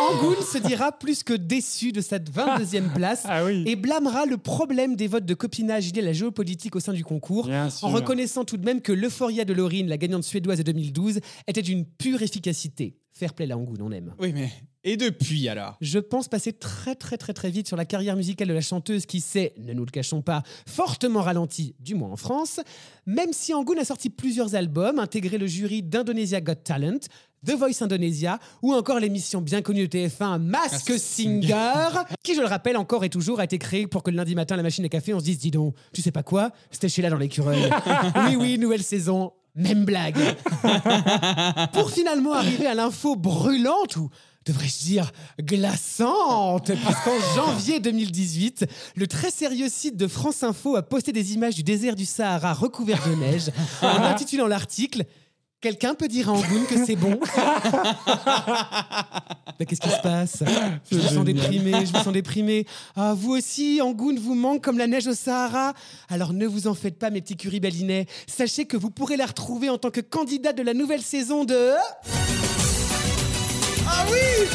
Angoun 0.00 0.36
se 0.42 0.58
dira 0.58 0.92
plus 0.92 1.22
que 1.22 1.32
déçu 1.34 1.92
de 1.92 2.00
cette 2.00 2.30
22e 2.30 2.92
place 2.92 3.22
Ah 3.24 3.44
oui. 3.44 3.64
et 3.66 3.76
blâmera 3.76 4.26
le 4.26 4.36
problème 4.36 4.96
des 4.96 5.06
votes 5.06 5.26
de 5.26 5.34
copinage 5.34 5.92
liés 5.92 6.00
à 6.00 6.04
la 6.04 6.12
géopolitique 6.12 6.76
au 6.76 6.80
sein 6.80 6.92
du 6.92 7.04
concours, 7.04 7.48
en 7.82 7.88
reconnaissant 7.88 8.44
tout 8.44 8.56
de 8.56 8.64
même 8.64 8.80
que 8.80 8.92
l'euphoria 8.92 9.44
de 9.44 9.52
Laurine, 9.52 9.88
la 9.88 9.98
gagnante 9.98 10.24
suédoise 10.24 10.58
de 10.58 10.62
2012, 10.64 11.20
était 11.46 11.62
d'une 11.62 11.84
pure 11.84 12.22
efficacité. 12.22 12.96
Fair 13.12 13.34
play 13.34 13.46
là, 13.46 13.58
Angoun, 13.58 13.82
on 13.82 13.90
aime. 13.90 14.14
Oui, 14.20 14.32
mais. 14.32 14.50
Et 14.84 14.96
depuis 14.96 15.48
alors? 15.48 15.76
Je 15.80 15.98
pense 15.98 16.28
passer 16.28 16.52
très 16.52 16.94
très 16.94 17.18
très 17.18 17.34
très 17.34 17.50
vite 17.50 17.66
sur 17.66 17.76
la 17.76 17.84
carrière 17.84 18.14
musicale 18.14 18.46
de 18.46 18.52
la 18.54 18.60
chanteuse 18.60 19.06
qui 19.06 19.20
s'est, 19.20 19.52
ne 19.58 19.72
nous 19.72 19.84
le 19.84 19.90
cachons 19.90 20.22
pas, 20.22 20.44
fortement 20.68 21.20
ralentie, 21.20 21.74
du 21.80 21.96
moins 21.96 22.10
en 22.10 22.16
France, 22.16 22.60
même 23.04 23.32
si 23.32 23.52
Angoun 23.52 23.76
a 23.78 23.84
sorti 23.84 24.08
plusieurs 24.08 24.54
albums, 24.54 25.00
intégré 25.00 25.36
le 25.36 25.48
jury 25.48 25.82
d'Indonesia 25.82 26.40
Got 26.40 26.54
Talent, 26.64 27.00
The 27.46 27.52
Voice 27.52 27.82
Indonesia 27.82 28.38
ou 28.62 28.74
encore 28.74 28.98
l'émission 28.98 29.40
bien 29.40 29.62
connue 29.62 29.86
de 29.88 29.98
TF1 29.98 30.38
Mask 30.38 30.68
Mask 30.68 30.98
Singer, 30.98 31.88
qui 32.22 32.34
je 32.34 32.40
le 32.40 32.46
rappelle 32.46 32.76
encore 32.76 33.04
et 33.04 33.08
toujours 33.08 33.40
a 33.40 33.44
été 33.44 33.58
créée 33.58 33.86
pour 33.86 34.02
que 34.02 34.10
le 34.10 34.16
lundi 34.16 34.34
matin 34.34 34.56
la 34.56 34.62
machine 34.62 34.84
à 34.84 34.88
café 34.88 35.14
on 35.14 35.20
se 35.20 35.24
dise 35.24 35.38
dis 35.38 35.50
donc, 35.50 35.74
tu 35.92 36.02
sais 36.02 36.10
pas 36.10 36.22
quoi, 36.22 36.50
c'était 36.70 36.88
chez 36.88 37.02
là 37.02 37.10
dans 37.10 37.16
l'écureuil. 37.16 37.70
oui 38.26 38.36
oui, 38.36 38.58
nouvelle 38.58 38.82
saison, 38.82 39.32
même 39.54 39.84
blague. 39.84 40.18
pour 41.72 41.90
finalement 41.90 42.34
arriver 42.34 42.66
à 42.66 42.74
l'info 42.74 43.16
brûlante 43.16 43.96
ou 43.96 44.10
devrais-je 44.46 44.84
dire 44.84 45.12
glaçante, 45.40 46.72
puisqu'en 46.72 47.34
janvier 47.34 47.80
2018, 47.80 48.66
le 48.96 49.06
très 49.06 49.30
sérieux 49.30 49.68
site 49.68 49.96
de 49.96 50.06
France 50.06 50.42
Info 50.42 50.76
a 50.76 50.82
posté 50.82 51.12
des 51.12 51.34
images 51.34 51.54
du 51.54 51.62
désert 51.62 51.94
du 51.94 52.06
Sahara 52.06 52.54
recouvert 52.54 53.06
de 53.08 53.14
neige, 53.14 53.50
en 53.82 54.02
intitulant 54.02 54.46
l'article 54.46 55.04
Quelqu'un 55.60 55.94
peut 55.94 56.06
dire 56.06 56.28
à 56.28 56.32
Angoun 56.34 56.66
que 56.66 56.86
c'est 56.86 56.94
bon 56.94 57.18
qu'est-ce 59.58 59.80
qui 59.80 59.90
se 59.90 60.00
passe? 60.02 60.44
Je 60.88 60.96
me 60.96 61.00
sens 61.00 61.24
déprimé, 61.24 61.84
je 61.84 61.92
me 61.98 62.02
sens 62.04 62.12
déprimé. 62.12 62.64
Ah, 62.94 63.12
vous 63.16 63.32
aussi, 63.32 63.80
Angoun 63.82 64.20
vous 64.20 64.36
manque 64.36 64.62
comme 64.62 64.78
la 64.78 64.86
neige 64.86 65.08
au 65.08 65.14
Sahara 65.14 65.74
Alors 66.08 66.32
ne 66.32 66.46
vous 66.46 66.68
en 66.68 66.74
faites 66.74 66.96
pas, 66.96 67.10
mes 67.10 67.20
petits 67.20 67.36
curibalinets. 67.36 68.06
Sachez 68.28 68.66
que 68.66 68.76
vous 68.76 68.90
pourrez 68.90 69.16
la 69.16 69.26
retrouver 69.26 69.68
en 69.68 69.78
tant 69.78 69.90
que 69.90 70.00
candidate 70.00 70.56
de 70.56 70.62
la 70.62 70.74
nouvelle 70.74 71.02
saison 71.02 71.44
de... 71.44 71.72
Ah 73.88 74.06
oui 74.12 74.46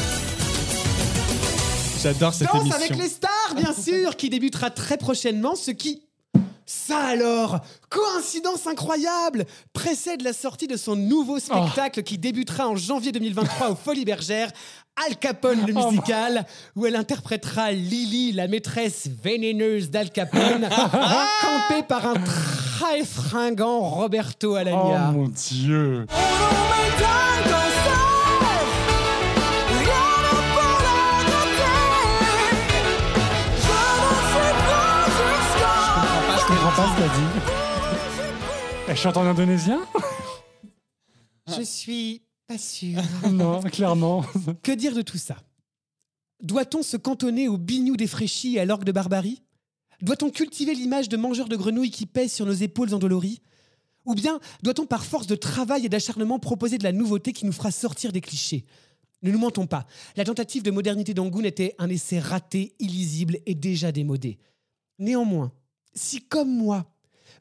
J'adore 2.02 2.32
cette 2.32 2.48
Danse 2.48 2.62
émission. 2.62 2.76
avec 2.78 2.96
les 2.96 3.08
stars, 3.10 3.54
bien 3.56 3.74
sûr, 3.74 4.16
qui 4.16 4.30
débutera 4.30 4.70
très 4.70 4.96
prochainement, 4.96 5.54
ce 5.54 5.70
qui... 5.70 6.02
Ça 6.66 6.98
alors 6.98 7.60
Coïncidence 7.90 8.66
incroyable 8.66 9.44
Précède 9.72 10.22
la 10.22 10.32
sortie 10.32 10.66
de 10.66 10.76
son 10.76 10.96
nouveau 10.96 11.38
spectacle 11.38 12.02
qui 12.02 12.16
débutera 12.18 12.68
en 12.68 12.76
janvier 12.76 13.12
2023 13.12 13.70
au 13.70 13.74
Folies 13.74 14.04
Bergères, 14.06 14.50
Al 15.06 15.16
Capone 15.16 15.66
le 15.66 15.72
musical, 15.72 16.46
où 16.76 16.86
elle 16.86 16.96
interprétera 16.96 17.72
Lily, 17.72 18.32
la 18.32 18.48
maîtresse 18.48 19.08
vénéneuse 19.22 19.90
d'Al 19.90 20.10
Capone, 20.10 20.68
campée 21.68 21.82
par 21.86 22.06
un 22.06 22.14
très 22.14 23.04
fringant 23.04 23.80
Roberto 23.80 24.52
Oh 24.52 24.56
Alagna. 24.56 25.10
mon 25.12 25.28
dieu. 25.28 26.06
Je 26.10 27.73
comprends 36.84 36.96
pas 36.96 36.96
ce 36.96 37.00
qu'elle 37.00 37.10
dit. 37.10 38.88
Elle 38.88 38.96
chante 38.96 39.16
en 39.16 39.24
indonésien 39.24 39.80
Je 41.46 41.62
suis 41.62 42.22
pas 42.46 42.58
sûre. 42.58 43.00
Non, 43.30 43.60
clairement. 43.62 44.24
Que 44.62 44.72
dire 44.72 44.94
de 44.94 45.02
tout 45.02 45.18
ça? 45.18 45.36
Doit-on 46.42 46.82
se 46.82 46.96
cantonner 46.96 47.48
au 47.48 47.56
bignou 47.56 47.96
défraîchi 47.96 48.56
et 48.56 48.60
à 48.60 48.64
l'orgue 48.64 48.84
de 48.84 48.92
barbarie 48.92 49.42
Doit-on 50.02 50.30
cultiver 50.30 50.74
l'image 50.74 51.08
de 51.08 51.16
mangeurs 51.16 51.48
de 51.48 51.56
grenouilles 51.56 51.90
qui 51.90 52.06
pèsent 52.06 52.32
sur 52.32 52.44
nos 52.46 52.52
épaules 52.52 52.92
endolories 52.92 53.40
Ou 54.04 54.14
bien 54.14 54.40
doit-on 54.62 54.84
par 54.84 55.04
force 55.04 55.26
de 55.26 55.36
travail 55.36 55.86
et 55.86 55.88
d'acharnement 55.88 56.38
proposer 56.38 56.76
de 56.76 56.84
la 56.84 56.92
nouveauté 56.92 57.32
qui 57.32 57.46
nous 57.46 57.52
fera 57.52 57.70
sortir 57.70 58.12
des 58.12 58.20
clichés? 58.20 58.64
Ne 59.22 59.30
nous 59.30 59.38
mentons 59.38 59.66
pas, 59.66 59.86
la 60.16 60.24
tentative 60.24 60.62
de 60.62 60.70
modernité 60.70 61.14
d'Angoun 61.14 61.46
était 61.46 61.74
un 61.78 61.88
essai 61.88 62.18
raté, 62.18 62.74
illisible 62.78 63.38
et 63.46 63.54
déjà 63.54 63.90
démodé. 63.90 64.38
Néanmoins, 64.98 65.50
si 65.94 66.20
comme 66.20 66.54
moi, 66.54 66.86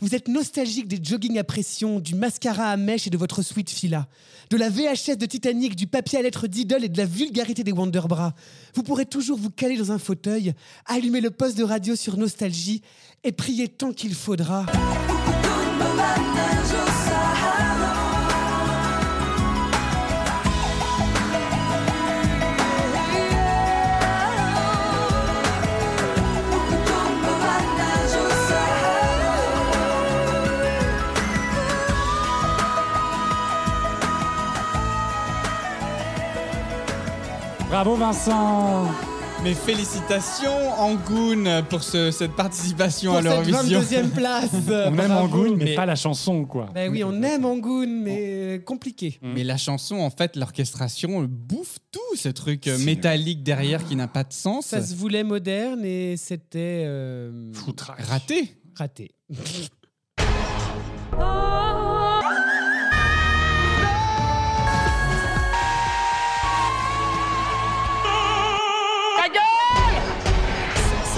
Vous 0.04 0.16
êtes 0.16 0.28
nostalgique 0.28 0.90
des 0.90 1.00
joggings 1.02 1.40
à 1.40 1.46
pression, 1.46 2.02
du 2.02 2.14
mascara 2.14 2.72
à 2.72 2.76
mèche 2.76 3.08
et 3.08 3.10
de 3.10 3.18
votre 3.18 3.42
sweet 3.42 3.70
fila, 3.70 4.08
de 4.50 4.58
la 4.58 4.70
VHS 4.70 5.16
de 5.18 5.26
Titanic, 5.26 5.78
du 5.78 5.88
papier 5.88 6.20
à 6.20 6.22
lettres 6.22 6.48
d'Idol 6.48 6.84
et 6.84 6.90
de 6.90 6.98
la 6.98 7.06
vulgarité 7.06 7.64
des 7.64 7.72
Wonderbras. 7.72 8.34
Vous 8.74 8.84
pourrez 8.84 9.06
toujours 9.06 9.38
vous 9.38 9.50
caler 9.50 9.78
dans 9.78 9.94
un 9.94 10.00
fauteuil, 10.00 10.56
allumer 10.88 11.22
le 11.22 11.32
poste 11.32 11.58
de 11.58 11.64
radio 11.64 11.96
sur 11.96 12.18
Nostalgie 12.18 12.82
et 13.24 13.32
prier 13.32 13.70
tant 13.70 13.94
qu'il 13.94 14.14
faudra. 14.14 14.66
Bravo 37.84 37.98
Vincent 37.98 38.86
Mes 39.44 39.54
félicitations 39.54 40.72
Angoun 40.80 41.64
pour 41.70 41.84
ce- 41.84 42.12
cette 42.12 42.32
participation 42.32 43.12
Pour 43.12 43.20
à 43.20 43.22
cette 43.24 43.48
l'Eurovision. 43.48 43.82
22e 43.82 44.10
place. 44.12 44.52
On 44.70 44.98
aime. 44.98 45.12
Angoun, 45.12 45.58
mais, 45.58 45.66
Mais- 45.66 45.76
pas 45.76 45.86
la 45.86 45.98
chanson, 45.98 46.46
quoi. 46.46 46.70
Ben 46.74 46.90
oui, 46.90 47.04
on 47.04 47.22
aime 47.22 47.44
Angoun, 47.44 48.02
mais 48.04 48.62
compliqué. 48.66 49.20
Mais 49.22 49.44
la 49.44 49.58
chanson, 49.58 49.98
en 49.98 50.10
fait, 50.12 50.38
l'orchestration 50.38 51.24
bouffe 51.30 51.76
tout, 51.92 52.16
ce 52.16 52.30
truc 52.30 52.68
métallique 52.86 53.44
derrière 53.44 53.84
qui 53.86 53.98
n'a 53.98 54.08
pas 54.08 54.24
de 54.24 54.32
sens. 54.32 54.68
Ça 54.68 54.82
se 54.82 54.96
voulait 54.96 55.26
moderne 55.26 55.84
et 55.84 56.16
c'était 56.16 56.86
euh. 56.88 57.52
Raté. 58.00 58.56
raté. 58.78 59.12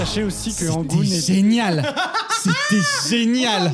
Sachez 0.05 0.23
aussi 0.23 0.51
que 0.51 0.55
C'était 0.57 0.69
Angoun 0.69 1.03
est 1.03 1.25
génial. 1.25 1.95
C'était 2.43 2.83
génial. 3.09 3.71